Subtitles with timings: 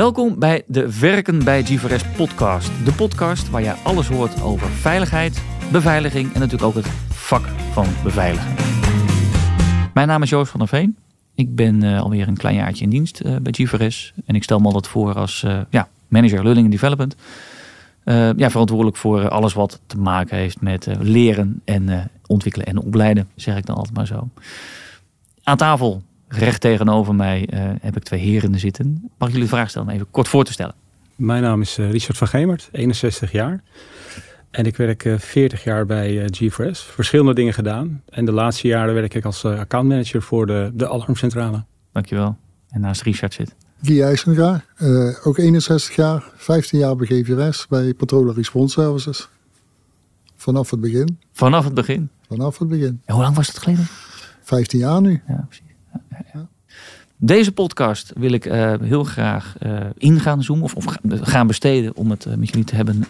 [0.00, 2.84] Welkom bij de Werken bij GVRS podcast.
[2.84, 5.42] De podcast waar je alles hoort over veiligheid,
[5.72, 8.54] beveiliging en natuurlijk ook het vak van beveiligen.
[9.94, 10.96] Mijn naam is Joost van der Veen.
[11.34, 14.12] Ik ben uh, alweer een klein jaartje in dienst uh, bij GVRS.
[14.26, 17.16] En ik stel me altijd voor als uh, ja, manager Learning and Development.
[18.36, 23.56] ja, verantwoordelijk voor alles wat te maken heeft met leren en ontwikkelen en opleiden, zeg
[23.56, 24.28] ik dan altijd maar zo.
[25.42, 26.02] Aan tafel
[26.32, 29.10] recht tegenover mij uh, heb ik twee heren zitten.
[29.18, 30.74] Mag ik jullie de vraag stellen om even kort voor te stellen?
[31.16, 33.62] Mijn naam is uh, Richard van Gemert, 61 jaar.
[34.50, 36.70] En ik werk uh, 40 jaar bij G4S.
[36.70, 38.02] Verschillende dingen gedaan.
[38.08, 41.64] En de laatste jaren werk ik als accountmanager voor de, de alarmcentrale.
[41.92, 42.36] Dankjewel.
[42.68, 43.54] En naast Richard zit...
[43.82, 44.64] Guy IJsenga,
[45.24, 49.28] ook 61 jaar, 15 jaar bij GVRS, bij Patrol Response Services.
[50.36, 51.18] Vanaf het begin.
[51.32, 52.08] Vanaf het begin?
[52.28, 53.00] Vanaf het begin.
[53.04, 53.86] En hoe lang was het geleden?
[54.42, 55.22] 15 jaar nu.
[55.28, 55.69] Ja, precies.
[57.22, 61.96] Deze podcast wil ik uh, heel graag uh, in gaan zoomen of, of, gaan besteden
[61.96, 63.06] om het uh, met jullie te hebben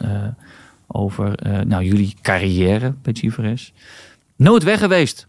[0.86, 3.72] over nou, jullie carrière bij GVRS.
[4.36, 5.26] Nooit weg geweest.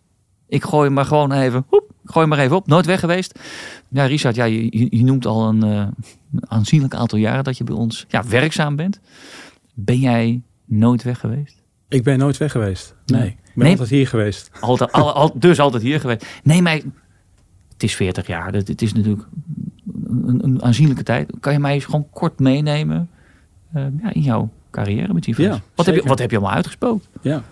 [0.48, 2.68] Ik gooi maar gewoon even, hoep, gooi maar even op.
[2.68, 3.40] Nooit weg geweest.
[3.88, 5.94] Ja, Richard, ja, je, je noemt al een
[6.40, 9.00] aanzienlijk aantal jaren dat je bij ons ja, werkzaam bent.
[9.74, 11.62] Ben jij nooit weg geweest?
[11.90, 12.96] Ik ben nooit weg geweest.
[13.06, 13.72] Nee, ik ben nee.
[13.72, 14.52] altijd hier geweest.
[14.60, 16.26] Altijd, al, al, dus altijd hier geweest.
[16.44, 16.80] Nee, maar
[17.82, 18.54] het is 40 jaar.
[18.54, 19.28] Het is natuurlijk
[20.06, 21.32] een, een aanzienlijke tijd.
[21.40, 23.10] Kan je mij eens gewoon kort meenemen
[23.76, 26.56] uh, ja, in jouw carrière met die ja, wat, heb je, wat heb je allemaal
[26.56, 27.06] uitgesproken?
[27.22, 27.44] Ja,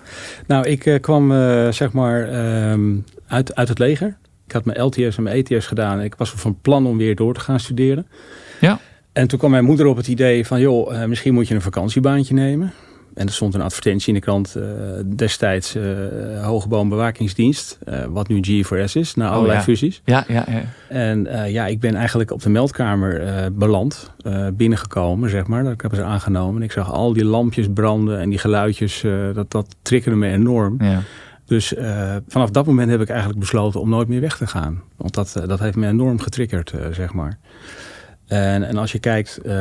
[0.47, 2.33] nou, ik uh, kwam uh, zeg maar
[2.71, 4.17] um, uit, uit het leger.
[4.45, 6.01] Ik had mijn LTS en mijn ETS gedaan.
[6.01, 8.07] Ik was van plan om weer door te gaan studeren.
[8.61, 8.79] Ja.
[9.11, 12.33] En toen kwam mijn moeder op het idee van, joh, misschien moet je een vakantiebaantje
[12.33, 12.73] nemen.
[13.13, 14.63] En er stond een advertentie in de krant uh,
[15.15, 15.83] destijds uh,
[16.45, 19.61] Hogeboombewakingsdienst, uh, wat nu G4S is, na allerlei oh, ja.
[19.61, 20.01] fusies.
[20.05, 20.61] Ja, ja, ja.
[20.87, 24.11] En ja, ik ben eigenlijk op de meldkamer beland,
[24.53, 25.63] binnengekomen, zeg maar.
[25.63, 26.55] Dat hebben ze aangenomen.
[26.55, 30.75] En ik zag al die lampjes branden en die geluidjes, dat, dat triggerde me enorm.
[30.79, 31.01] Ja.
[31.45, 31.73] Dus
[32.27, 34.81] vanaf dat moment heb ik eigenlijk besloten om nooit meer weg te gaan.
[34.95, 37.37] Want dat, dat heeft me enorm getriggerd, zeg maar.
[38.29, 39.51] En, en als je kijkt uh,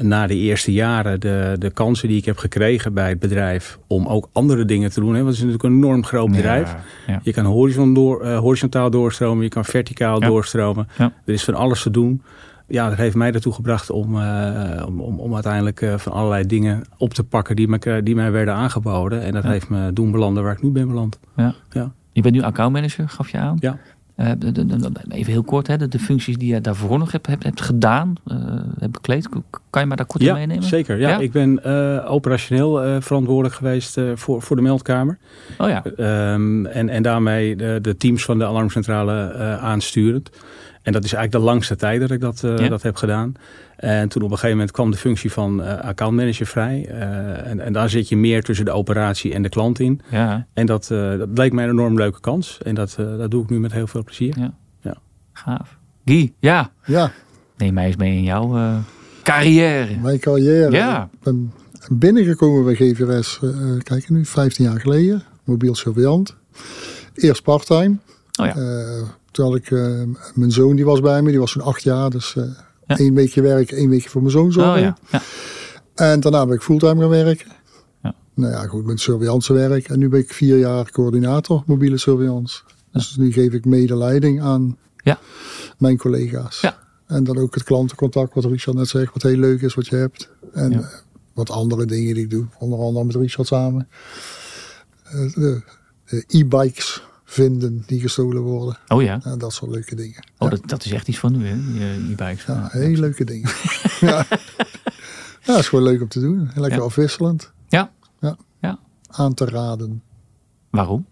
[0.00, 4.06] naar de eerste jaren, de, de kansen die ik heb gekregen bij het bedrijf om
[4.06, 5.14] ook andere dingen te doen.
[5.14, 6.72] Hè, want het is natuurlijk een enorm groot bedrijf.
[6.72, 7.20] Ja, ja.
[7.22, 10.26] Je kan horizon door, uh, horizontaal doorstromen, je kan verticaal Ja.
[10.28, 10.88] doorstromen.
[10.98, 12.22] Er is van alles te doen.
[12.68, 16.82] Ja, dat heeft mij ertoe gebracht om, uh, om, om, om uiteindelijk van allerlei dingen
[16.96, 19.22] op te pakken die, me, die mij werden aangeboden.
[19.22, 21.18] En dat heeft me doen belanden waar ik nu ben beland.
[21.36, 21.54] Ja.
[21.70, 21.92] Ja.
[22.12, 23.56] Je bent nu accountmanager, gaf je aan.
[23.60, 23.78] Ja.
[24.38, 27.44] De, de, de, even heel kort, hè, de, functies die je daarvoor nog hebt, hebt,
[27.44, 28.36] hebt gedaan, uh,
[28.78, 29.28] hebt bekleed.
[29.70, 30.68] Kan je mij daar kort ja, in meenemen?
[30.68, 31.08] Zeker, ja.
[31.08, 31.18] Ja?
[31.18, 35.18] Ik ben uh, operationeel verantwoordelijk geweest voor, voor de meldkamer.
[35.58, 35.82] Oh ja.
[36.32, 40.30] Um, en, en daarmee de, de teams van de alarmcentrale aansturend.
[40.82, 42.68] En dat is eigenlijk de langste tijd dat ik dat, ja.
[42.68, 43.34] dat heb gedaan.
[43.80, 46.86] En toen op een gegeven moment kwam de functie van uh, accountmanager vrij.
[46.90, 50.00] Uh, en, en, daar zit je meer tussen de operatie en de klant in.
[50.10, 50.46] Ja.
[50.52, 52.58] En dat, uh, dat leek mij een enorm leuke kans.
[52.62, 54.38] En dat, dat doe ik nu met heel veel plezier.
[54.38, 54.54] Ja.
[54.80, 54.96] ja.
[55.32, 55.78] Gaaf.
[56.04, 56.72] Guy, ja.
[56.84, 57.12] Ja.
[57.56, 58.80] Neem mij eens mee in jouw
[59.22, 59.96] carrière.
[59.96, 60.70] Mijn carrière.
[60.70, 61.08] Ja.
[61.12, 61.52] Ik ben
[61.88, 63.40] binnengekomen bij GVRS,
[63.82, 65.22] kijk nu, 15 jaar geleden.
[65.44, 66.36] Mobiel surveillant.
[67.14, 67.96] Eerst parttime.
[68.40, 68.54] Oh ja.
[69.30, 69.70] toen had ik,
[70.34, 72.10] mijn zoon die was bij me, die was zo'n acht jaar.
[72.10, 72.36] Dus
[72.90, 72.98] Ja.
[72.98, 74.72] Eén weekje werken, één weekje voor mijn zoon zorgen.
[74.74, 74.96] Oh ja.
[75.10, 75.22] ja.
[75.94, 77.46] En daarna ben ik fulltime gaan werken.
[78.02, 78.14] Ja.
[78.34, 79.88] Nou ja, goed, met surveillance werk.
[79.88, 82.62] En nu ben ik vier jaar coördinator mobiele surveillance.
[82.92, 85.18] Dus nu geef ik medeleiding aan Ja.
[85.78, 86.60] mijn collega's.
[86.60, 86.78] Ja.
[87.06, 89.96] En dan ook het klantencontact, wat Richard net zegt, wat heel leuk is wat je
[89.96, 90.30] hebt.
[90.52, 90.86] En eh,
[91.34, 93.88] wat andere dingen die ik doe, onder andere met Richard samen.
[95.10, 97.02] Eh, e-bikes
[97.40, 98.78] vinden die gestolen worden.
[98.88, 99.20] Oh ja.
[99.24, 100.24] En dat soort leuke dingen.
[100.38, 100.56] Oh, ja.
[100.56, 101.56] dat, dat is echt iets van nu, hè?
[101.72, 102.44] Die e-bikes.
[102.44, 103.50] Ja, hele leuke dingen.
[104.00, 104.26] ja.
[105.42, 106.50] ja, is gewoon leuk om te doen.
[106.54, 106.84] Lekker Ja.
[106.84, 107.52] afwisselend.
[107.68, 107.92] Ja.
[108.20, 108.36] Ja.
[108.60, 108.78] Ja.
[109.08, 110.02] Aan te raden.
[110.70, 111.06] Waarom?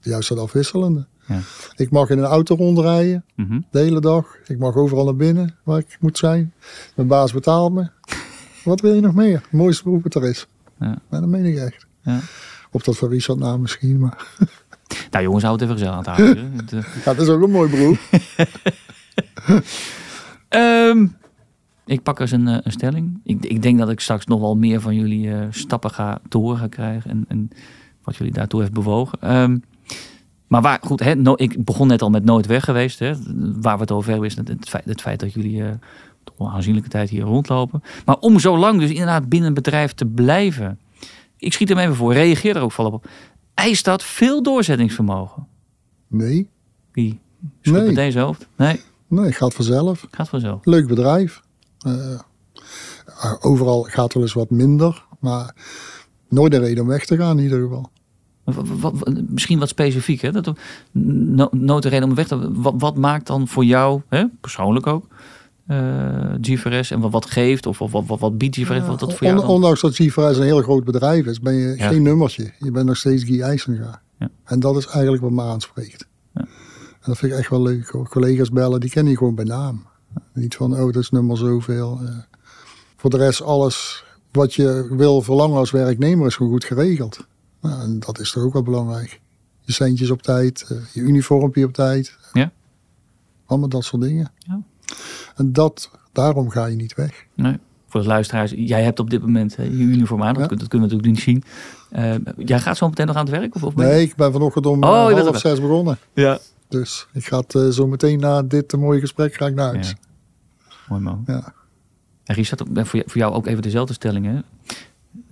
[0.00, 1.06] Juist dat afwisselende.
[1.26, 1.40] Ja.
[1.76, 3.60] Ik mag in een auto rondrijden Mhm.
[3.70, 4.36] de hele dag.
[4.46, 6.52] Ik mag overal naar binnen waar ik moet zijn.
[6.96, 7.90] Mijn baas betaalt me.
[8.64, 9.40] Wat wil je nog meer?
[9.42, 10.46] Het mooiste beroep wat er is.
[10.78, 10.98] Ja.
[11.08, 11.86] Maar dat meen ik echt.
[12.02, 12.20] Ja.
[12.70, 13.98] Op dat van Richard na misschien.
[13.98, 14.26] Maar
[15.10, 16.52] Nou jongens, houd het even gezellig aan het houden.
[16.70, 17.98] eh, ja, dat is ook een mooi beroep.
[20.48, 21.06] Ehm,
[21.86, 23.20] ik pak eens een, eh, een stelling.
[23.24, 26.38] Ik, ik denk dat ik straks nog wel meer van jullie eh, stappen ga te
[26.38, 27.10] horen gaan krijgen.
[27.10, 27.48] En, en
[28.02, 29.20] wat jullie daartoe heeft bewogen.
[29.20, 29.58] Ehm,
[30.46, 32.98] maar waar, goed, hè, no- ik begon net al met nooit weg geweest.
[32.98, 33.14] Hè,
[33.60, 35.62] waar we het over hebben is het, het, feit, het feit dat jullie
[36.24, 37.82] toch een aanzienlijke tijd hier rondlopen.
[38.04, 40.78] Maar om zo lang dus inderdaad binnen een bedrijf te blijven.
[41.38, 43.08] Ik schiet hem even voor, reageer er ook vooral op.
[43.54, 45.46] Eist dat veel doorzettingsvermogen?
[46.08, 46.48] Nee,
[46.92, 47.20] Wie?
[47.62, 47.82] Nee.
[47.82, 48.48] met deze hoofd?
[48.56, 50.06] Nee, nee, gaat vanzelf.
[50.10, 50.64] gaat vanzelf.
[50.64, 51.40] Leuk bedrijf.
[51.78, 52.20] Eh,
[53.40, 55.54] overal gaat wel eens wat minder, maar
[56.28, 57.90] nooit een reden om weg te gaan in ieder geval.
[58.44, 58.94] Wat,
[59.28, 60.32] misschien wat specifiek, hè?
[60.32, 60.58] Dat,
[60.92, 64.86] no, nooit een reden om weg te wat, wat maakt dan voor jou, hè, persoonlijk
[64.86, 65.06] ook,
[66.40, 68.86] GVRS en wat, wat geeft of, of wat, wat, wat biedt GVRS?
[68.86, 72.02] wat dat voor jou ondanks dat GVRS een heel groot bedrijf is, ben je geen
[72.02, 72.52] nummertje.
[72.58, 74.02] Je bent nog steeds Guy IJsenga.
[74.18, 74.30] Ja.
[74.44, 76.06] En dat is eigenlijk wat me aanspreekt.
[76.34, 76.40] Ja.
[76.40, 77.88] En dat vind ik echt wel leuk.
[77.88, 78.08] Hoor.
[78.08, 79.86] Collega's bellen, die kennen je gewoon bij naam.
[80.32, 81.98] Niet van, oh, dat is nummer zoveel.
[82.02, 82.08] Uh,
[82.96, 87.26] voor de rest, alles wat je wil verlangen als werknemer is gewoon goed geregeld.
[87.60, 89.20] Nou, en dat is toch ook wel belangrijk.
[89.60, 92.18] Je centjes op tijd, uh, je uniformpje op tijd.
[92.32, 92.52] Ja.
[93.46, 94.32] Allemaal dat soort dingen.
[94.38, 94.62] Ja.
[95.36, 97.26] En dat, daarom ga je niet weg.
[97.34, 97.58] Nee.
[97.88, 100.34] Voor de luisteraars, jij hebt op dit moment je uniform aan.
[100.34, 101.42] Dat, kunnen we natuurlijk niet zien.
[101.92, 103.54] Uh, jij gaat zo meteen nog aan het werk?
[103.54, 105.98] Of, of nee, ik ben vanochtend om oh, half zes begonnen.
[106.12, 106.38] Ja.
[106.68, 109.88] Dus ik ga uh, zo meteen na dit mooie gesprek ga ik naar huis.
[109.88, 109.94] Ja.
[110.88, 111.22] Mooi man.
[111.26, 111.52] Ja.
[112.24, 114.26] En Richard, voor jou ook even dezelfde stelling.
[114.26, 114.38] Hè?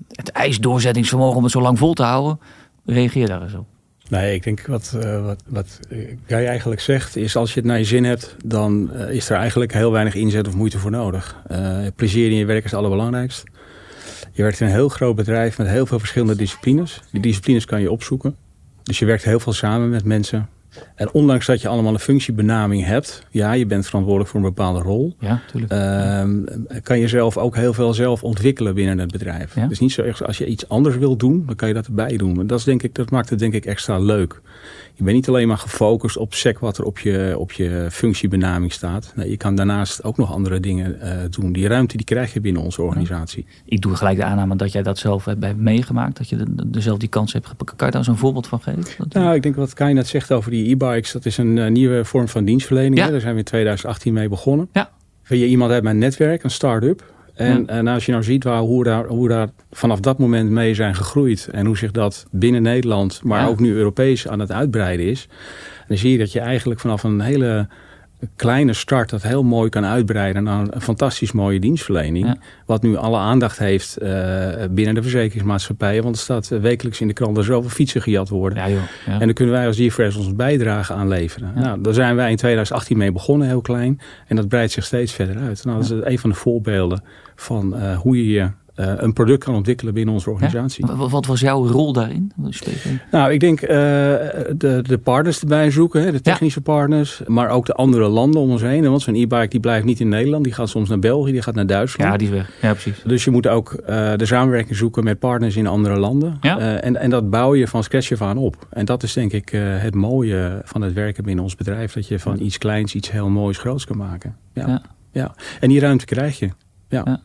[0.08, 2.40] Het ijsdoorzettingsvermogen om het zo lang vol te houden.
[2.84, 3.66] Reageer daar eens op.
[4.12, 5.78] Nee, ik denk wat, uh, wat, wat
[6.26, 9.36] jij eigenlijk zegt is als je het naar je zin hebt, dan uh, is er
[9.36, 11.36] eigenlijk heel weinig inzet of moeite voor nodig.
[11.50, 13.44] Uh, plezier in je werk is het allerbelangrijkst.
[14.32, 17.00] Je werkt in een heel groot bedrijf met heel veel verschillende disciplines.
[17.10, 18.36] Die disciplines kan je opzoeken.
[18.82, 20.48] Dus je werkt heel veel samen met mensen.
[20.94, 24.80] En ondanks dat je allemaal een functiebenaming hebt, ja, je bent verantwoordelijk voor een bepaalde
[24.80, 25.16] rol.
[25.18, 25.72] Ja, tuurlijk.
[25.72, 29.54] Uh, kan je zelf ook heel veel zelf ontwikkelen binnen het bedrijf.
[29.54, 29.66] Ja?
[29.66, 32.16] Dus niet zo erg als je iets anders wil doen, dan kan je dat erbij
[32.16, 32.40] doen.
[32.40, 34.40] En dat, is denk ik, dat maakt het denk ik extra leuk.
[34.94, 38.72] Je bent niet alleen maar gefocust op sec wat er op je, op je functiebenaming
[38.72, 39.12] staat.
[39.16, 41.52] Nee, je kan daarnaast ook nog andere dingen uh, doen.
[41.52, 43.46] Die ruimte die krijg je binnen onze organisatie.
[43.64, 46.16] Ik doe gelijk de aanname dat jij dat zelf hebt meegemaakt.
[46.16, 46.36] Dat je
[46.66, 47.76] de, zelf die kans hebt gepakt.
[47.76, 49.06] Kan je daar zo'n voorbeeld van geven?
[49.08, 51.12] Nou, ik denk wat Kai net zegt over die e-bikes.
[51.12, 52.98] Dat is een uh, nieuwe vorm van dienstverlening.
[52.98, 53.10] Ja.
[53.10, 54.68] Daar zijn we in 2018 mee begonnen.
[54.72, 54.90] Ja.
[55.28, 57.12] Je iemand uit mijn netwerk, een start-up.
[57.34, 60.74] En, en, als je nou ziet waar, hoe, daar, hoe daar vanaf dat moment mee
[60.74, 61.48] zijn gegroeid.
[61.52, 65.28] En hoe zich dat binnen Nederland, maar ook nu Europees aan het uitbreiden is.
[65.88, 67.68] Dan zie je dat je eigenlijk vanaf een hele
[68.36, 72.40] kleine start dat heel mooi kan uitbreiden naar een fantastisch mooie dienstverlening.
[72.66, 74.08] Wat nu alle aandacht heeft uh,
[74.70, 76.02] binnen de verzekeringsmaatschappijen.
[76.02, 78.58] Want er staat uh, wekelijks in de krant dat er zoveel fietsen gejat worden.
[78.58, 79.12] Ja, joh, ja.
[79.12, 81.52] En dan kunnen wij als DFRS ons bijdrage aan leveren.
[81.54, 84.00] Nou, daar zijn wij in 2018 mee begonnen, heel klein.
[84.26, 85.64] En dat breidt zich steeds verder uit.
[85.64, 87.02] Nou, dat is een van de voorbeelden
[87.34, 90.86] van uh, hoe je je uh, een product kan ontwikkelen binnen onze organisatie.
[90.86, 91.08] Ja?
[91.08, 92.32] Wat was jouw rol daarin?
[93.10, 96.72] Nou, ik denk uh, de, de partners erbij zoeken, hè, de technische ja.
[96.72, 98.90] partners, maar ook de andere landen om ons heen.
[98.90, 101.54] Want zo'n e-bike die blijft niet in Nederland, die gaat soms naar België, die gaat
[101.54, 102.10] naar Duitsland.
[102.10, 102.50] Ja, die is weg.
[102.62, 103.02] Ja, precies.
[103.04, 106.36] Dus je moet ook uh, de samenwerking zoeken met partners in andere landen.
[106.40, 106.58] Ja.
[106.80, 108.66] en, en dat bouw je van scratch af aan op.
[108.70, 109.48] En dat is denk ik
[109.78, 113.28] het mooie van het werken binnen ons bedrijf, dat je van iets kleins iets heel
[113.28, 114.36] moois groots kan maken.
[114.52, 114.82] Ja.
[115.12, 115.34] ja.
[115.60, 116.50] En die ruimte krijg je.
[116.88, 117.20] ja.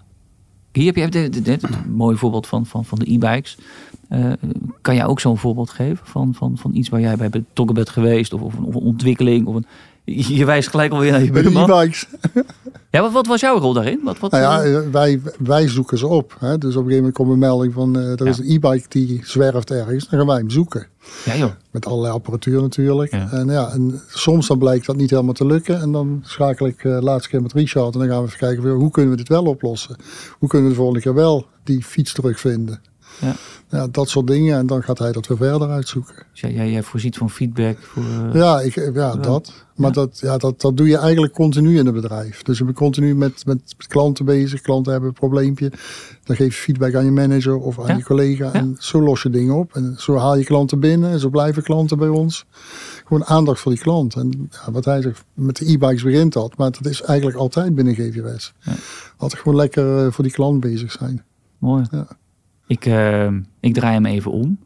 [0.77, 3.57] Hier heb je dit, een mooi voorbeeld van, van, van de e-bikes.
[4.09, 4.33] Uh,
[4.81, 7.89] kan jij ook zo'n voorbeeld geven van, van, van iets waar jij bij betrokken bent
[7.89, 8.33] geweest?
[8.33, 9.47] Of, of, een, of een ontwikkeling?
[9.47, 9.65] Of een,
[10.37, 11.69] je wijst gelijk alweer naar je buurman.
[11.69, 12.05] e-bikes.
[12.91, 13.99] Ja, wat, wat, was jouw rol daarin?
[14.03, 16.35] Wat, wat, nou ja, eh, wij, wij zoeken ze op.
[16.39, 16.57] Hè?
[16.57, 17.97] Dus op een gegeven moment komt een melding van...
[17.97, 20.07] Uh, er is een e-bike die zwerft ergens.
[20.09, 20.87] Dan gaan wij hem zoeken.
[21.25, 21.51] Ja, joh.
[21.71, 23.11] Met allerlei apparatuur natuurlijk.
[23.11, 25.81] En, ja, en soms dan blijkt dat niet helemaal te lukken.
[25.81, 27.93] En dan schakel ik uh, laatste keer met Richard.
[27.93, 29.95] En dan gaan we even kijken, hoe kunnen we dit wel oplossen?
[30.39, 32.81] Hoe kunnen we de volgende keer wel die fiets terugvinden?
[33.21, 33.35] Ja.
[33.69, 34.57] ja, dat soort dingen.
[34.57, 36.15] En dan gaat hij dat weer verder uitzoeken.
[36.31, 37.77] Dus jij, jij voorziet van feedback?
[37.79, 38.33] Voor, uh...
[38.33, 39.65] ja, ik, ja, dat.
[39.75, 39.93] Maar ja.
[39.93, 42.41] Dat, ja, dat, dat doe je eigenlijk continu in het bedrijf.
[42.41, 44.61] Dus je bent continu met, met klanten bezig.
[44.61, 45.71] Klanten hebben een probleempje.
[46.23, 47.95] Dan geef je feedback aan je manager of aan Ja.
[47.95, 48.53] je collega.
[48.53, 49.75] En zo los je dingen op.
[49.75, 51.11] En zo haal je klanten binnen.
[51.11, 52.45] En zo blijven klanten bij ons.
[53.05, 54.15] Gewoon aandacht voor die klant.
[54.15, 56.57] En ja, wat hij zegt, met de e-bikes begint dat.
[56.57, 58.53] Maar dat is eigenlijk altijd binnen GVS.
[58.59, 58.73] Ja.
[59.17, 61.23] Altijd gewoon lekker eh, voor die klant bezig zijn.
[61.57, 61.85] Mooi.
[61.91, 62.07] Ja.
[62.67, 63.27] Ik, uh,
[63.59, 64.57] ik draai hem even om.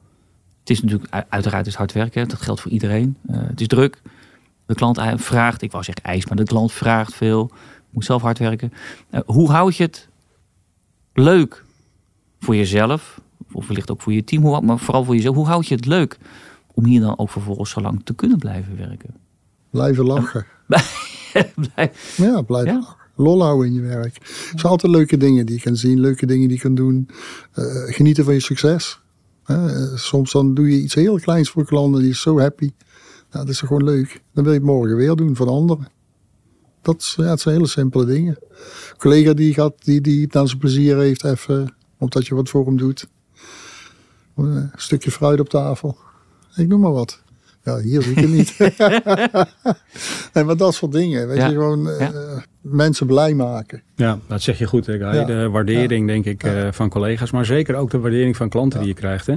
[0.60, 2.28] Het is natuurlijk uiteraard is hard werken.
[2.28, 3.18] Dat geldt voor iedereen.
[3.30, 4.02] Uh, het is druk.
[4.66, 7.52] De klant vraagt, ik wou zeggen eis, maar de klant vraagt veel.
[7.90, 8.74] Moet zelf hard werken.
[9.12, 10.08] Uh, hoe houd je het
[11.14, 11.66] leuk
[12.40, 13.22] voor jezelf?
[13.52, 15.36] Of wellicht ook voor je team, maar vooral voor jezelf.
[15.36, 16.18] Hoe houd je het leuk
[16.74, 19.16] om hier dan ook vervolgens zo lang te kunnen blijven werken?
[19.70, 20.46] Blijven lachen.
[21.74, 22.18] Blijf...
[22.18, 22.80] Ja, blijven Ja.
[22.80, 23.00] lachen.
[23.22, 24.16] Lol houden in je werk.
[24.18, 27.10] Er zijn altijd leuke dingen die je kan zien, leuke dingen die je kan doen.
[27.54, 29.00] Eh, genieten van je succes.
[29.46, 32.72] Eh, soms dan doe je iets heel kleins voor klanten, die is zo happy.
[33.32, 34.22] Nou, dat is gewoon leuk.
[34.34, 35.88] Dan wil je het morgen weer doen van anderen.
[36.82, 38.38] Dat, is- ja, het zijn hele simpele dingen.
[38.42, 42.50] Een collega die, gaat, die, die het aan zijn plezier heeft, even, omdat je wat
[42.50, 43.08] voor hem doet.
[44.36, 45.98] Een stukje fruit op tafel.
[46.56, 47.22] Ik noem maar wat.
[47.64, 48.58] Ja, hier zie ik het niet.
[50.34, 51.28] nee, maar dat soort dingen.
[51.28, 52.38] Weet Ja, je, gewoon, eh.
[52.62, 53.82] Mensen blij maken.
[53.96, 55.14] Ja, dat zeg je goed, hè, Guy.
[55.16, 55.24] Ja.
[55.24, 56.54] De waardering, denk ik, Ja.
[56.66, 57.32] eh, van collega's.
[57.32, 59.26] Maar zeker ook de waardering van klanten die je krijgt.
[59.28, 59.34] Hè?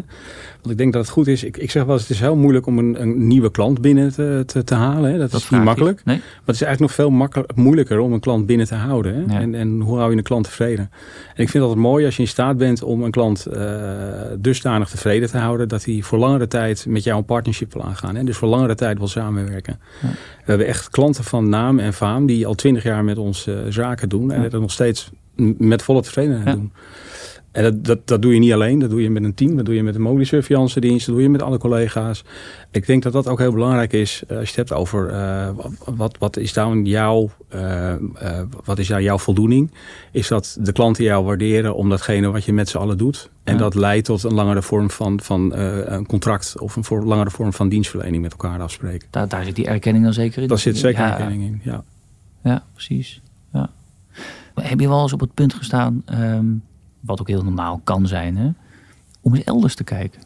[0.60, 1.44] Want ik denk dat het goed is.
[1.44, 4.12] Ik, ik zeg wel eens, het is heel moeilijk om een, een nieuwe klant binnen
[4.12, 5.12] te, te, te halen.
[5.12, 5.18] Hè?
[5.18, 5.66] Dat, Dat is niet ik.
[5.66, 6.04] makkelijk.
[6.04, 6.16] Nee?
[6.16, 9.14] Maar het is eigenlijk nog veel makkelijk, moeilijker om een klant binnen te houden.
[9.14, 9.34] Hè?
[9.34, 9.40] Ja.
[9.40, 10.90] En, en hoe hou je een klant tevreden?
[11.34, 13.62] En ik vind het altijd mooi als je in staat bent om een klant eh,
[14.38, 15.68] dusdanig tevreden te houden.
[15.68, 18.16] dat hij voor langere tijd met jou een partnership wil aangaan.
[18.16, 18.24] Hè?
[18.24, 19.78] Dus voor langere tijd wil samenwerken.
[20.02, 20.08] Ja.
[20.08, 23.54] We hebben echt klanten van naam en faam die al twintig jaar met ons eh,
[23.68, 24.30] zaken doen.
[24.33, 25.11] En dat nog steeds
[25.59, 26.73] met volle tevredenheid doen.
[27.52, 29.64] En dat, dat, dat doe je niet alleen, dat doe je met een team, dat
[29.64, 32.25] doe je met de mobiliesurveillance dienst, dat doe je met alle collega's.
[32.71, 35.49] Ik denk dat dat ook heel belangrijk is eh, als je het hebt over eh,
[35.85, 37.99] wat, wat is dan jouw, eh, eh,
[38.64, 39.71] wat is nou jouw voldoening?
[40.12, 43.30] Is dat de klanten jou waarderen om datgene wat je met z'n allen doet?
[43.44, 43.59] En Ja.
[43.59, 47.52] dat leidt tot een langere vorm van, van een contract of een voor, langere vorm
[47.52, 49.09] van dienstverlening met elkaar afspreken.
[49.11, 50.49] Daar, daar zit die erkenning dan zeker in.
[50.49, 51.11] Daar zit zeker Ja.
[51.11, 51.61] erkenning in.
[51.64, 51.85] Ja.
[52.44, 53.20] Ja, precies.
[53.52, 53.70] Ja.
[54.54, 56.46] Maar Heb je wel eens op het punt gestaan, ehm,
[57.00, 58.50] wat ook heel normaal kan zijn, hè,
[59.20, 60.20] om eens elders te kijken?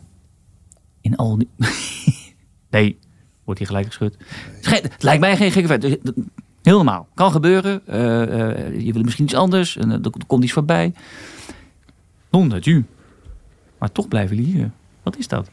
[1.00, 1.48] In al die...
[2.70, 2.98] nee,
[3.44, 4.16] wordt hier gelijk geschud.
[4.62, 5.80] Het lijkt mij geen gekke vet.
[5.80, 6.14] Dus, dat-
[6.62, 7.08] Heel normaal.
[7.14, 7.86] Kan gebeuren.
[7.86, 8.22] Eh,
[8.66, 9.76] eh, je wil misschien iets anders.
[9.76, 10.92] En, eh, er, er komt iets voorbij.
[12.30, 12.84] Non dat u.
[13.78, 14.70] Maar toch blijven jullie hier.
[15.02, 15.50] Wat is dat?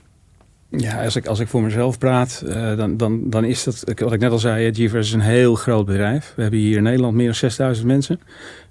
[0.77, 4.13] Ja, als ik, als ik voor mezelf praat, eh, dan, dan, dan is dat, wat
[4.13, 6.33] ik net al zei, GeForce is een heel groot bedrijf.
[6.35, 8.19] We hebben hier in Nederland meer dan 6000 mensen.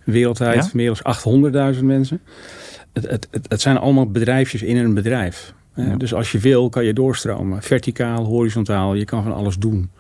[0.05, 0.71] Wereldwijd Ja?
[0.73, 2.21] meer dan 800.000 mensen.
[2.93, 5.55] Het, het, het, het zijn allemaal bedrijfjes in een bedrijf.
[5.75, 5.97] Ja.
[5.97, 7.63] Dus als je wil, kan je doorstromen.
[7.63, 9.91] Verticaal, horizontaal, je kan van alles doen.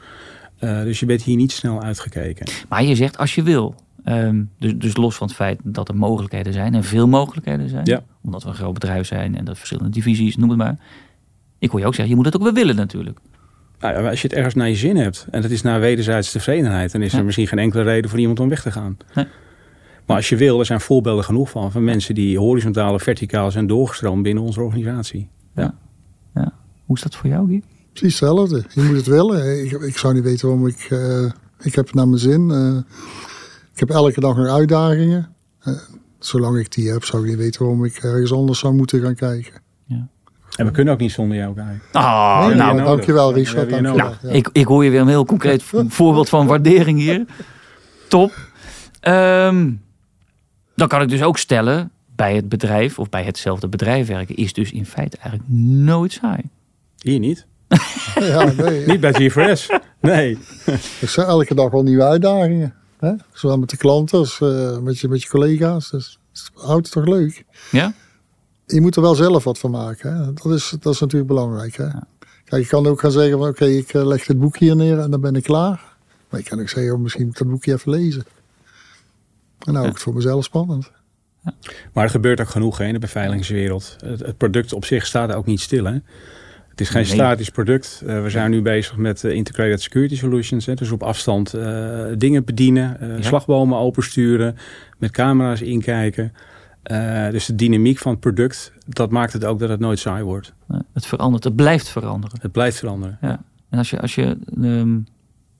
[0.59, 2.47] Eh, dus je bent hier niet snel uitgekeken.
[2.69, 3.75] Maar je zegt als je wil.
[4.05, 7.85] Ehm, dus, dus los van het feit dat er mogelijkheden zijn en veel mogelijkheden zijn.
[7.85, 8.03] Ja.
[8.23, 10.77] Omdat we een groot bedrijf zijn en dat verschillende divisies, noem het maar.
[11.65, 13.19] Ik hoor je ook zeggen, je moet het ook wel willen natuurlijk.
[13.81, 16.33] Nou ja, als je het ergens naar je zin hebt en dat is naar wederzijdse
[16.33, 17.19] tevredenheid, dan is Ja.
[17.19, 18.97] er misschien geen enkele reden voor iemand om weg te gaan.
[19.15, 19.27] Nee.
[20.07, 23.51] Maar als je wil, er zijn voorbeelden genoeg van, van mensen die horizontaal of verticaal
[23.51, 25.29] zijn doorgestroomd binnen onze organisatie.
[26.85, 27.63] Hoe is dat voor jou, Guy?
[27.93, 28.65] Precies hetzelfde.
[28.75, 29.65] Je moet het willen.
[29.65, 30.87] Ik, ik zou niet weten waarom ik...
[30.91, 31.25] eh,
[31.63, 32.51] ik heb het naar mijn zin.
[32.51, 32.77] Eh,
[33.73, 35.29] ik heb elke dag nog uitdagingen.
[35.61, 35.75] Eh,
[36.19, 39.15] zolang ik die heb, zou ik niet weten waarom ik ergens anders zou moeten gaan
[39.15, 39.63] kijken.
[40.57, 41.81] En we kunnen ook niet zonder jou, Guy.
[41.93, 42.87] Ah, Nee, nou, nodig.
[42.87, 43.71] dankjewel We Richard.
[43.71, 44.15] Dankjewel.
[44.23, 44.29] Ja.
[44.29, 47.25] ik, ik hoor je weer een heel concreet vo- voorbeeld van waardering hier.
[48.09, 48.33] Top.
[49.01, 49.71] Ehm,
[50.77, 54.53] dan kan ik dus ook stellen, bij het bedrijf of bij hetzelfde bedrijf werken is
[54.53, 55.49] dus in feite eigenlijk
[55.85, 56.41] nooit saai.
[56.99, 57.47] Hier niet.
[58.21, 59.69] Ja, nee, Niet bij GFRS.
[60.01, 60.39] Nee.
[61.01, 62.75] er zijn elke dag wel nieuwe uitdagingen.
[62.99, 63.13] Hè?
[63.33, 65.91] Zowel met de klanten als eh, met, je, met je collega's.
[65.91, 67.45] Dus het houdt het toch leuk.
[67.71, 67.93] Ja?
[68.67, 70.17] Je moet er wel zelf wat van maken.
[70.17, 70.33] Hè?
[70.33, 71.77] Dat, is, dat is natuurlijk belangrijk.
[71.77, 71.89] Hè?
[72.45, 74.99] Kijk, je kan ook gaan zeggen van oké, ik eh, leg dit boek hier neer
[74.99, 75.81] en dan ben ik klaar.
[76.29, 78.25] Maar je kan ook zeggen, oh, misschien moet ik dat boekje even lezen.
[79.59, 80.91] En nou, ook het voor mezelf spannend.
[81.93, 83.97] Maar er gebeurt ook genoeg hè, in de beveiligingswereld.
[84.05, 85.85] Het, het product op zich staat ook niet stil.
[85.85, 85.99] Hè?
[86.69, 87.13] Het is geen Nee.
[87.13, 88.03] statisch product.
[88.07, 90.67] Eh, we zijn nu bezig met eh, Integrated Security Solutions.
[90.67, 93.23] Hè, dus op afstand eh, dingen bedienen, eh, Ja.
[93.23, 94.57] slagbomen opensturen,
[94.99, 96.33] met camera's inkijken.
[96.85, 100.23] Eh, dus de dynamiek van het product, dat maakt het ook dat het nooit saai
[100.23, 100.53] wordt.
[100.93, 102.39] Het verandert, het blijft veranderen.
[102.41, 103.19] Het blijft veranderen.
[103.21, 103.43] Ja.
[103.69, 104.99] En als je, als je ehm,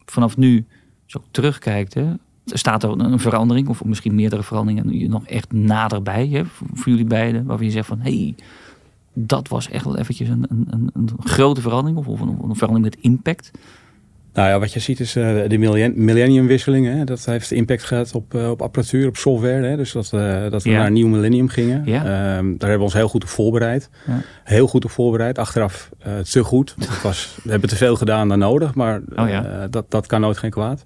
[0.05, 0.67] vanaf nu
[1.07, 2.13] zo terugkijkt, hè,
[2.45, 7.45] staat er een, verandering, of misschien meerdere veranderingen, nog echt naderbij hè, voor, jullie beiden,
[7.45, 8.35] waarvan je zegt van hé, hey,
[9.13, 12.57] dat was echt wel eventjes een, een, een, een grote verandering, of, of een, een
[12.57, 13.51] verandering met impact.
[14.35, 16.87] Nou ja, wat je ziet is eh, de millen- millenniumwisseling.
[16.87, 17.05] Hè?
[17.05, 19.67] Dat heeft impact gehad op, eh, op apparatuur, op software.
[19.67, 19.77] Hè?
[19.77, 20.77] Dus dat, eh, dat we Ja.
[20.77, 21.83] naar een nieuw millennium gingen.
[21.85, 21.99] Ja.
[21.99, 22.07] Ehm,
[22.45, 23.91] daar hebben we ons heel goed op voorbereid.
[24.07, 24.21] Ja.
[24.45, 25.39] Heel goed op voorbereid.
[25.39, 25.91] Achteraf
[26.31, 26.75] te goed.
[26.79, 28.75] Dat was, we hebben te veel gedaan dan nodig.
[28.75, 30.85] Maar Oh dat, dat kan nooit geen kwaad.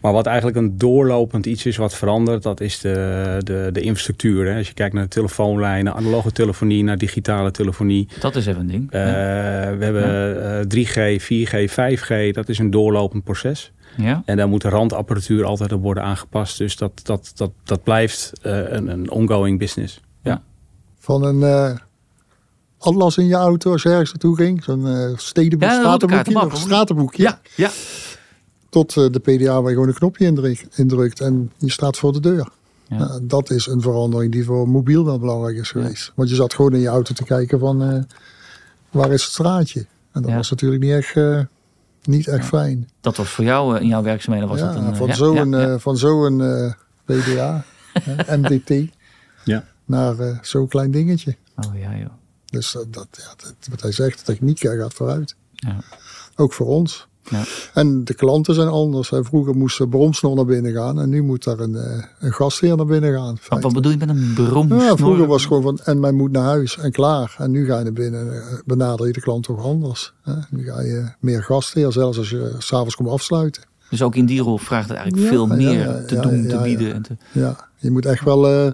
[0.00, 2.42] Maar wat eigenlijk een doorlopend iets is wat verandert.
[2.42, 4.46] Dat is de, de, de infrastructuur.
[4.50, 4.56] Hè?
[4.56, 8.08] Als je kijkt naar de telefoonlijnen, analoge telefonie, naar digitale telefonie.
[8.20, 8.90] Dat is even een ding.
[8.90, 8.96] We
[9.84, 12.30] hebben eh, 3G, 4G, 5G.
[12.32, 13.72] Dat is een doorlopend proces.
[13.96, 14.22] ja.
[14.24, 16.58] En daar moet de randapparatuur altijd op worden aangepast.
[16.58, 20.00] Dus dat, dat, dat, dat blijft eh, een, een ongoing business.
[20.98, 21.76] Van een eh,
[22.78, 24.64] atlas in je auto als je ergens naartoe ging.
[24.64, 26.56] Zo'n eh stedenboek, Ja, stratenboekje.
[26.56, 27.22] stratenboekje.
[27.22, 27.70] ja, ja.
[28.68, 32.12] Tot eh, de PDA waar je gewoon een knopje indrukt, indrukt en je staat voor
[32.12, 32.48] de deur.
[32.88, 32.96] Ja.
[32.98, 36.12] Nou, dat is een verandering die voor mobiel wel belangrijk is geweest.
[36.14, 38.02] Want je zat gewoon in je auto te kijken van eh,
[38.90, 39.86] waar is het straatje?
[40.12, 40.36] En dat Ja.
[40.36, 41.40] was natuurlijk niet echt, eh,
[42.06, 42.88] niet echt fijn.
[43.00, 44.92] Dat was voor jou eh, in jouw werkzaamheden was ja, dat een...
[44.92, 45.72] eh, van ja, zo'n ja, ja.
[45.72, 46.72] eh, van zo'n eh,
[47.04, 47.64] PDA,
[48.40, 48.90] MDT,
[49.44, 49.64] Ja.
[49.84, 51.36] naar eh, zo'n klein dingetje.
[51.56, 52.10] Oh ja, joh.
[52.46, 55.34] Dus eh, dat, ja, dat, wat hij zegt, de techniek eh, gaat vooruit.
[55.52, 55.76] Ja.
[56.36, 57.06] Ook voor ons.
[57.30, 57.42] Ja.
[57.74, 59.10] En de klanten zijn anders.
[59.10, 59.24] Hè.
[59.24, 62.76] Vroeger moest de bromsnor naar binnen gaan en nu moet daar een, eh, een gastheer
[62.76, 63.38] naar binnen gaan.
[63.48, 64.74] Wat, wat bedoel je met een brom?
[64.74, 67.34] Ja, vroeger was het gewoon van en men moet naar huis en klaar.
[67.38, 70.14] En nu ga je naar binnen, eh, benader je de klant toch anders.
[70.22, 70.32] Hè?
[70.50, 73.62] Nu ga je meer gastheer, zelfs als je s'avonds komt afsluiten.
[73.90, 76.42] Dus ook in die rol vraagt het eigenlijk Ja, veel meer ja, te ja, doen,
[76.42, 76.62] ja, te ja.
[76.62, 76.94] bieden.
[76.94, 78.72] En te, Ja, je moet echt wel, eh,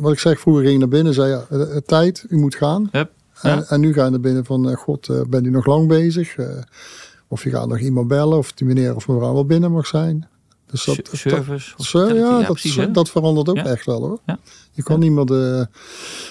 [0.00, 2.88] wat ik zeg, vroeger ging je naar binnen, zei ja, tijd, u moet gaan.
[2.90, 3.10] Hup,
[3.42, 3.64] En, ja.
[3.68, 6.36] en nu ga je naar binnen van, god, eh, bent u nog lang bezig?
[7.30, 10.26] Of je gaat nog iemand bellen, of die meneer of mevrouw wel binnen mag zijn.
[10.66, 11.68] Dus dat, dat- service.
[11.68, 14.20] Zo, hospitality, ja, dat, precies, dat verandert ook echt wel hoor.
[14.26, 14.38] Ja.
[14.72, 15.62] Je kan niemand eh,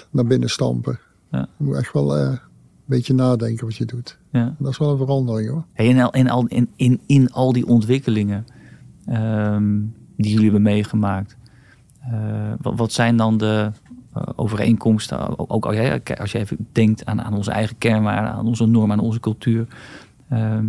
[0.10, 1.00] naar binnen stampen.
[1.32, 1.48] Ja.
[1.58, 2.39] Je moet echt wel eh, een
[2.86, 4.18] beetje nadenken wat je doet.
[4.32, 4.56] Ja.
[4.60, 5.63] Dat is wel een verandering hoor.
[5.74, 8.46] Hey, in, al, in, al, in, in, in al die ontwikkelingen
[9.06, 9.77] ehm,
[10.15, 11.38] die jullie hebben meegemaakt,
[12.01, 13.72] eh, wat, wat zijn dan de
[14.36, 15.50] overeenkomsten?
[15.50, 18.98] Ook, als, je, als je even denkt aan, aan onze eigen kernwaarden, aan onze normen,
[18.98, 19.68] aan onze cultuur.
[20.29, 20.63] Ehm, eh,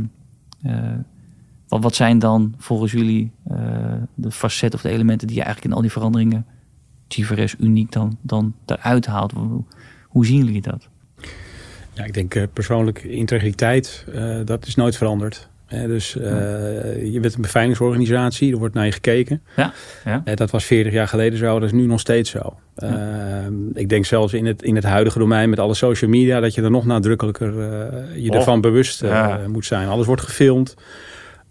[1.71, 5.71] wat, wat zijn dan volgens jullie eh, de facetten of de elementen die je eigenlijk
[5.71, 6.47] in al die veranderingen
[7.09, 9.33] GVRS uniek dan, dan eruit haalt?
[9.33, 9.65] Hoe,
[10.09, 10.89] hoe zien jullie dat?
[11.93, 15.49] Ja, ik denk eh, persoonlijk integriteit, eh, dat is nooit veranderd.
[15.71, 19.43] Hè, dus eh, je bent een beveiligingsorganisatie, er wordt naar je gekeken.
[19.57, 19.73] Ja,
[20.05, 20.23] ja.
[20.25, 22.55] Eh, dat was 40 jaar geleden zo, dat is nu nog steeds zo.
[22.75, 22.91] Eh,
[23.75, 26.63] ik denk zelfs in het, in het huidige domein met alle social media, dat je
[26.63, 28.37] er nog nadrukkelijker eh, je Oh.
[28.37, 29.41] ervan bewust Ja.
[29.49, 29.89] moet zijn.
[29.89, 30.75] Alles wordt gefilmd,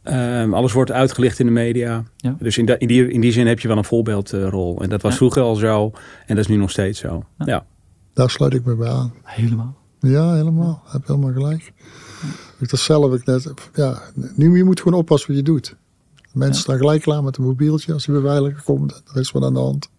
[0.03, 2.03] Ehm, alles wordt uitgelicht in de media.
[2.17, 2.35] Ja.
[2.39, 4.81] Dus in, da- in, die, in die zin heb je wel een voorbeeldrol.
[4.81, 5.17] en dat was Ja.
[5.17, 5.91] vroeger al zo
[6.25, 7.23] en dat is nu nog steeds zo.
[7.37, 7.45] Ja.
[7.45, 7.65] Ja.
[8.13, 9.13] Daar sluit ik me bij aan.
[9.23, 9.77] Helemaal.
[9.99, 10.81] Ja, helemaal.
[10.85, 11.71] Heb je helemaal gelijk.
[12.59, 13.53] Ik dat zelf ik net.
[13.73, 14.01] Ja,
[14.35, 15.75] nu je moet gewoon oppassen wat je doet.
[16.33, 16.59] Mensen Ja.
[16.61, 19.01] staan gelijk klaar met een mobieltje als die beveiliger komt.
[19.13, 19.89] Er is wat aan de hand.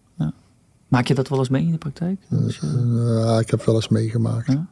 [0.87, 2.19] Maak je dat wel eens mee in de praktijk?
[2.29, 4.47] Je- Ja, ik heb wel eens meegemaakt.
[4.51, 4.67] Ja.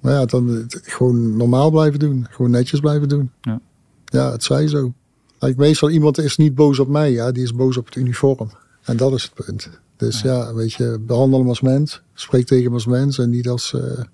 [0.00, 2.26] Maar ja, dan eh, gewoon normaal blijven doen.
[2.30, 3.30] Gewoon netjes blijven doen.
[3.40, 3.60] Ja.
[4.04, 4.92] Ja, het zij zo.
[5.38, 7.12] Kijk, meestal iemand is niet boos op mij.
[7.12, 8.50] Ja, die is boos op het uniform.
[8.82, 9.70] En dat is het punt.
[9.96, 12.02] Dus ja, weet je, behandel hem als mens.
[12.14, 13.18] Spreek tegen hem als mens.
[13.18, 14.04] En niet als eh,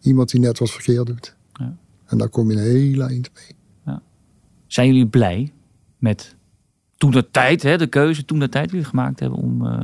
[0.00, 1.34] iemand die net wat verkeerd doet.
[1.52, 1.76] Ja.
[2.10, 3.58] En daar kom je een hele eind mee.
[4.66, 5.52] Zijn jullie blij
[5.98, 6.36] met
[6.96, 9.66] toen de tijd, hè, de keuze toen de tijd die jullie gemaakt hebben om.
[9.66, 9.82] eh,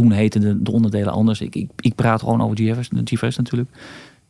[0.00, 1.40] toen heten de, de onderdelen anders.
[1.40, 3.70] Ik, ik, ik praat gewoon over GFS, GFS natuurlijk.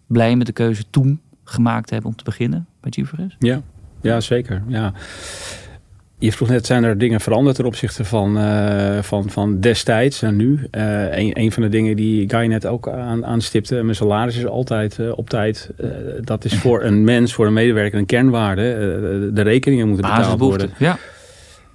[0.07, 3.37] Blij met de keuze toen gemaakt hebben om te beginnen bij GFS?
[3.39, 3.63] Ja,
[4.01, 4.63] ja zeker.
[4.67, 4.93] Ja.
[6.21, 10.37] Je vroeg net, zijn er dingen veranderd ten opzichte van, eh, van, van destijds en
[10.37, 10.67] nu?
[10.71, 14.47] Eh een, een van de dingen die Guy net ook aan, aanstipte, mijn salaris is
[14.47, 15.71] altijd eh, op tijd.
[16.21, 18.63] Dat is voor een mens, voor een medewerker een kernwaarde.
[19.33, 20.71] De rekeningen moeten betaald worden.
[20.79, 20.99] Ja,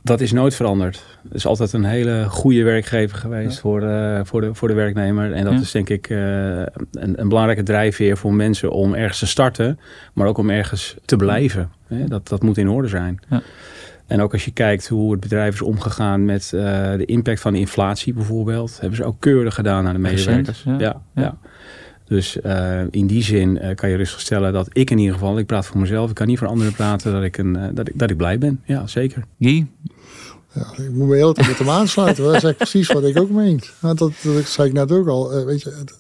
[0.02, 1.04] Dat is nooit veranderd.
[1.24, 3.82] Het is altijd een hele goede werkgever geweest voor,
[4.24, 5.34] voor, de, voor de werknemer.
[5.34, 5.60] En dat Ja.
[5.60, 9.80] is denk ik een, een belangrijke drijfveer voor mensen om ergens te starten,
[10.14, 11.72] maar ook om ergens te blijven.
[11.88, 13.20] Dat, dat moet in orde zijn.
[13.30, 13.42] Ja.
[14.08, 16.62] En ook als je kijkt hoe het bedrijf is omgegaan met eh,
[16.98, 20.64] de impact van de inflatie bijvoorbeeld, hebben ze ook keurig gedaan naar de Recent, medewerkers.
[20.64, 20.76] ja.
[20.80, 21.22] ja, Ja.
[21.22, 21.38] ja.
[22.06, 25.38] Dus eh, in die zin eh, kan je rustig stellen dat ik in ieder geval,
[25.38, 28.00] ik praat voor mezelf, ik kan niet voor anderen praten, dat ik, een, dat ik,
[28.00, 28.62] dat ik blij ben.
[28.66, 29.24] Ja, zeker.
[29.40, 29.68] Guy?
[30.54, 32.24] Ja, ik moet me heel tijd met hem aansluiten.
[32.24, 32.34] hoor.
[32.34, 33.62] Dat is echt precies wat ik ook meen.
[33.82, 34.14] Dat, dat
[34.46, 35.46] zei ik net ook al.
[35.46, 36.00] Weet je, het-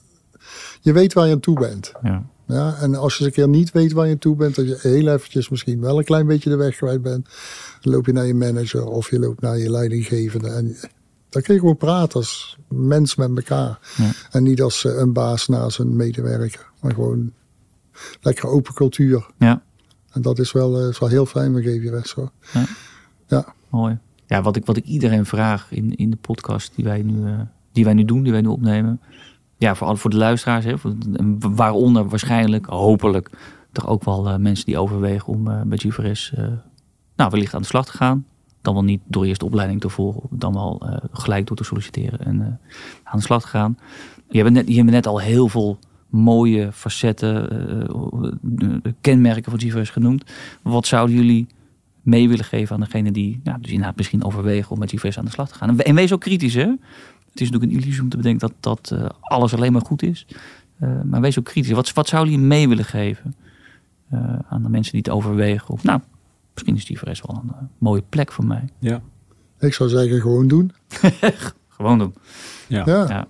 [0.81, 1.91] je weet waar je aan toe bent.
[2.03, 2.23] Ja.
[2.47, 4.77] Ja, en als je eens een keer niet weet waar je toe bent, dat je
[4.81, 7.29] heel eventjes misschien wel een klein beetje de weg kwijt bent,
[7.81, 10.49] dan loop je naar je manager of je loopt naar je leidinggevende.
[10.49, 10.75] En
[11.29, 13.79] dan kun je gewoon praten als mens met elkaar.
[13.97, 14.11] Ja.
[14.31, 17.33] En niet als eh, een baas naar zijn medewerker, maar gewoon
[18.21, 19.25] lekker open cultuur.
[19.37, 19.63] ja,
[20.11, 22.31] En dat is wel, eh, is wel heel fijn met GVRS hoor.
[22.53, 22.65] Ja.
[23.27, 23.53] Ja.
[23.69, 23.97] mooi.
[24.25, 27.39] Ja, wat ik, wat ik iedereen vraag in, in de podcast die wij, nu, eh,
[27.71, 29.01] die wij nu doen, die wij nu opnemen.
[29.57, 30.65] Ja, voor, voor de luisteraars.
[30.65, 30.75] Hè,
[31.39, 33.29] waaronder waarschijnlijk, hopelijk,
[33.75, 36.43] toch ook wel eh, mensen die overwegen om eh, bij eh,
[37.15, 38.25] nou, wellicht aan de slag te gaan.
[38.61, 42.19] Dan wel niet door eerst de opleiding te volgen, dan wel gelijk door te solliciteren
[42.19, 42.59] en
[43.03, 43.77] aan de slag te gaan.
[44.29, 47.49] Je hebt net, je hebt net al heel veel mooie facetten,
[49.01, 50.31] kenmerken van GVRS genoemd.
[50.61, 51.47] Wat zouden jullie
[52.01, 55.25] mee willen geven aan degene die nou, dus inderdaad misschien overwegen om met GVRS aan
[55.25, 55.79] de slag te gaan?
[55.79, 56.71] En wees ook kritisch, hè?
[57.35, 60.03] Het is natuurlijk een illusie om te bedenken dat, dat eh, alles alleen maar goed
[60.03, 60.27] is.
[60.79, 61.71] Eh, maar wees ook kritisch.
[61.71, 63.35] Wat, wat zouden jullie mee willen geven
[64.09, 65.69] eh, aan de mensen die het overwegen?
[65.69, 65.99] Of, nou,
[66.53, 68.69] misschien is GVRS wel een mooie plek voor mij.
[68.79, 69.01] Ja.
[69.59, 70.71] Ik zou zeggen, gewoon doen.
[71.69, 72.13] Gewoon doen.
[72.67, 72.83] Ja.
[72.85, 73.07] Ja.
[73.07, 73.27] Ja.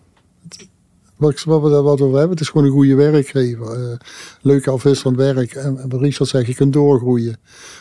[1.15, 3.91] Wat, wat, we, wat we hebben, het is gewoon een goede werkgever.
[3.91, 3.97] Eh
[4.41, 5.53] leuk afwisselend werk.
[5.53, 7.37] En, en wat Richard zegt, je kunt doorgroeien.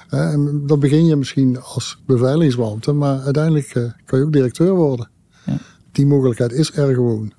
[0.08, 5.08] En dan begin je misschien als beveiligingsbeambte, maar uiteindelijk eh, kan je ook directeur worden.
[5.94, 7.32] Die mogelijkheid is er gewoon.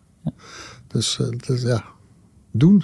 [0.88, 1.86] Dus, eh, dus ja,
[2.52, 2.84] doen.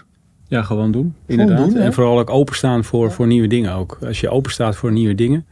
[0.52, 1.16] Ja, gewoon doen.
[1.26, 1.58] Inderdaad.
[1.58, 1.80] doen, ja.
[1.80, 3.98] En vooral ook openstaan voor, voor nieuwe dingen ook.
[4.06, 5.46] Als je openstaat voor nieuwe dingen.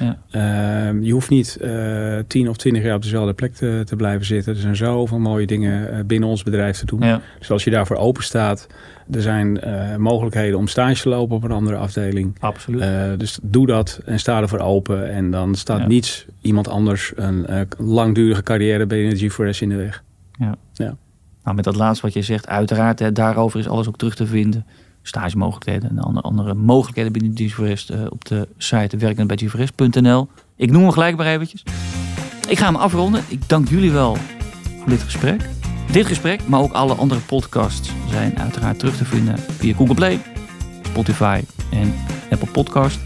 [0.00, 0.18] Ja.
[0.30, 4.26] ehm, je hoeft niet eh, tien of twintig jaar op dezelfde plek te, te blijven
[4.26, 4.54] zitten.
[4.54, 7.00] Er zijn zoveel mooie dingen eh, binnen ons bedrijf te doen.
[7.00, 7.20] Ja.
[7.38, 8.66] Dus als je daarvoor open staat.
[9.10, 12.36] Er zijn eh, mogelijkheden om stage te lopen op een andere afdeling.
[12.40, 13.18] Absoluut.
[13.18, 15.10] Dus doe dat en sta ervoor open.
[15.10, 15.86] En dan staat Ja.
[15.86, 17.46] niets, iemand anders, een
[17.78, 20.02] langdurige carrière binnen G4S in de weg.
[21.44, 24.26] Nou, met dat laatste wat je zegt, uiteraard, hè, daarover is alles ook terug te
[24.26, 24.66] vinden.
[25.02, 30.28] Stagemogelijkheden en andere, andere mogelijkheden binnen G4S eh, op de site werkendbijg4s.nl.
[30.56, 31.62] Ik noem hem gelijk maar eventjes.
[32.48, 33.22] Ik ga hem afronden.
[33.28, 34.16] Ik dank jullie wel
[34.78, 35.48] voor dit gesprek.
[35.92, 40.20] Dit gesprek, maar ook alle andere podcasts zijn uiteraard terug te vinden via Google Play,
[40.82, 41.94] Spotify en
[42.30, 42.98] Apple Podcast.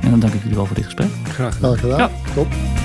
[0.00, 1.08] En dan dank ik jullie wel voor dit gesprek.
[1.22, 1.76] Graag gedaan.
[1.76, 1.98] Graag gedaan.
[1.98, 2.34] Ja.
[2.34, 2.83] Top.